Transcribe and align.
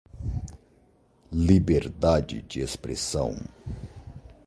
Liberdade 1.31 2.41
de 2.41 2.59
expressão 2.59 3.35